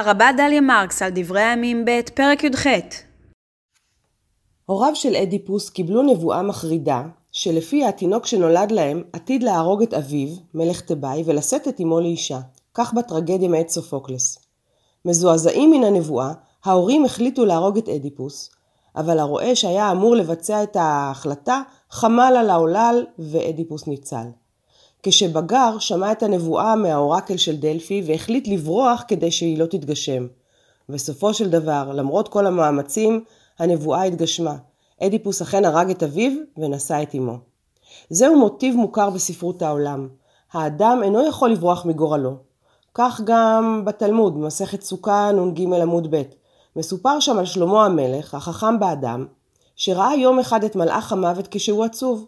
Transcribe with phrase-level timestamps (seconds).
[0.00, 2.66] הרבה דליה מרקס על דברי הימים ב', פרק י"ח.
[4.66, 7.02] הוריו של אדיפוס קיבלו נבואה מחרידה,
[7.32, 12.38] שלפיה התינוק שנולד להם עתיד להרוג את אביו, מלך תיבאי, ולשאת את אמו לאישה.
[12.74, 14.38] כך בטרגדיה מאת סופוקלס.
[15.04, 16.32] מזועזעים מן הנבואה,
[16.64, 18.50] ההורים החליטו להרוג את אדיפוס,
[18.96, 24.26] אבל הרועה שהיה אמור לבצע את ההחלטה, חמל על העולל ואדיפוס ניצל.
[25.06, 30.26] כשבגר שמע את הנבואה מהאורקל של דלפי והחליט לברוח כדי שהיא לא תתגשם.
[30.88, 33.24] בסופו של דבר, למרות כל המאמצים,
[33.58, 34.56] הנבואה התגשמה.
[35.02, 37.38] אדיפוס אכן הרג את אביו ונשא את אמו.
[38.10, 40.08] זהו מוטיב מוכר בספרות העולם.
[40.52, 42.36] האדם אינו יכול לברוח מגורלו.
[42.94, 46.22] כך גם בתלמוד, במסכת סוכה נ"ג עמוד ב',
[46.76, 49.26] מסופר שם על שלמה המלך, החכם באדם,
[49.76, 52.26] שראה יום אחד את מלאך המוות כשהוא עצוב.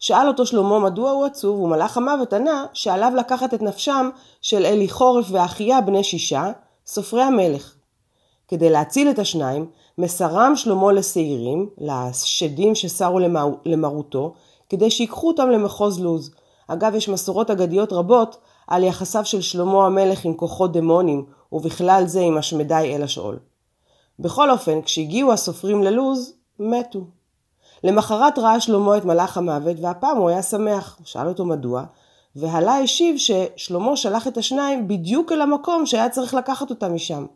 [0.00, 4.10] שאל אותו שלמה מדוע הוא עצוב, ומלאך המוות ענה שעליו לקחת את נפשם
[4.42, 6.52] של אלי חורף ואחיה בני שישה,
[6.86, 7.74] סופרי המלך.
[8.48, 9.66] כדי להציל את השניים,
[9.98, 13.18] מסרם שלמה לשעירים, לשדים שסרו
[13.64, 14.34] למרותו,
[14.68, 16.30] כדי שיקחו אותם למחוז לוז.
[16.68, 22.20] אגב, יש מסורות אגדיות רבות על יחסיו של שלמה המלך עם כוחות דמונים, ובכלל זה
[22.20, 23.38] עם השמדי אל השאול.
[24.18, 27.00] בכל אופן, כשהגיעו הסופרים ללוז, מתו.
[27.84, 30.98] למחרת ראה שלמה את מלאך המוות, והפעם הוא היה שמח.
[31.04, 31.84] שאל אותו מדוע,
[32.36, 37.26] והלה השיב ששלמה שלח את השניים בדיוק אל המקום שהיה צריך לקחת אותם משם.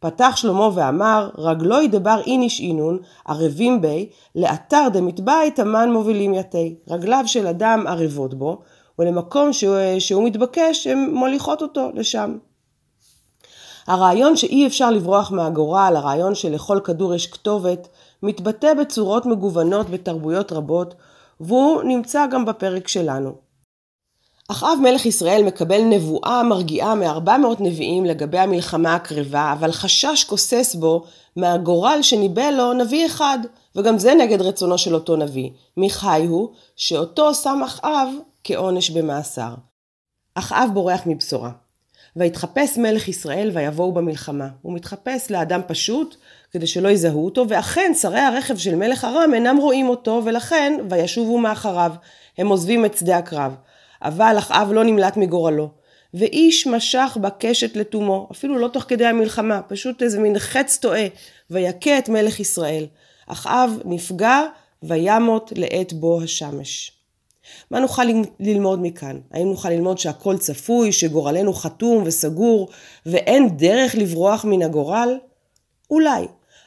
[0.00, 6.76] פתח שלמה ואמר, רגלוי דבר איניש אינון, ערבים בי, לאתר דמטבעי תמן מובילים יתי.
[6.88, 8.62] רגליו של אדם ערבות בו,
[8.98, 12.36] ולמקום שהוא, שהוא מתבקש, הן מוליכות אותו לשם.
[13.86, 17.88] הרעיון שאי אפשר לברוח מהגורל, הרעיון שלכל כדור יש כתובת,
[18.22, 20.94] מתבטא בצורות מגוונות בתרבויות רבות,
[21.40, 23.34] והוא נמצא גם בפרק שלנו.
[24.48, 31.04] אחאב מלך ישראל מקבל נבואה מרגיעה מ-400 נביאים לגבי המלחמה הקרבה, אבל חשש כוסס בו
[31.36, 33.38] מהגורל שניבא לו נביא אחד,
[33.76, 35.50] וגם זה נגד רצונו של אותו נביא.
[35.76, 36.48] מי חי הוא?
[36.76, 38.08] שאותו שם אחאב
[38.44, 39.54] כעונש במאסר.
[40.34, 41.50] אחאב בורח מבשורה.
[42.16, 44.48] ויתחפש מלך ישראל ויבואו במלחמה.
[44.62, 46.16] הוא מתחפש לאדם פשוט
[46.50, 51.38] כדי שלא יזהו אותו, ואכן שרי הרכב של מלך ארם אינם רואים אותו, ולכן וישובו
[51.38, 51.92] מאחריו.
[52.38, 53.54] הם עוזבים את שדה הקרב.
[54.02, 55.68] אבל אחאב לא נמלט מגורלו.
[56.14, 61.06] ואיש משך בקשת לתומו, אפילו לא תוך כדי המלחמה, פשוט איזה מין חץ טועה,
[61.50, 62.86] ויכה את מלך ישראל.
[63.26, 64.40] אחאב נפגע
[64.82, 67.01] וימות לעת בו השמש.
[67.70, 68.02] מה נוכל
[68.40, 69.18] ללמוד מכאן?
[69.32, 72.68] האם נוכל ללמוד שהכל צפוי, שגורלנו חתום וסגור,
[73.06, 75.18] ואין דרך לברוח מן הגורל?
[75.90, 76.26] אולי.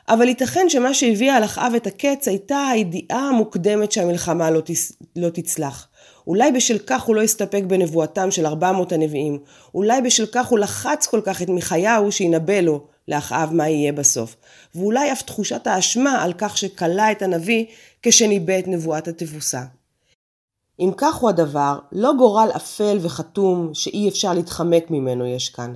[0.09, 4.93] אבל ייתכן שמה שהביא על אחאב את הקץ הייתה הידיעה המוקדמת שהמלחמה לא, תס...
[5.15, 5.87] לא תצלח.
[6.27, 9.39] אולי בשל כך הוא לא הסתפק בנבואתם של 400 הנביאים.
[9.73, 14.35] אולי בשל כך הוא לחץ כל כך את מיכאיהו שינבא לו לאחאב מה יהיה בסוף.
[14.75, 17.65] ואולי אף תחושת האשמה על כך שכלה את הנביא
[18.01, 19.61] כשניבא את נבואת התבוסה.
[20.79, 25.73] אם כך הוא הדבר, לא גורל אפל וחתום שאי אפשר להתחמק ממנו יש כאן,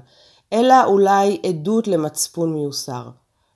[0.54, 3.10] אלא אולי עדות למצפון מיוסר.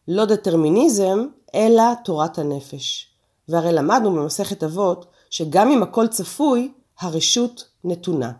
[0.07, 3.07] לא דטרמיניזם, אלא תורת הנפש.
[3.49, 8.31] והרי למדנו במסכת אבות, שגם אם הכל צפוי, הרשות נתונה.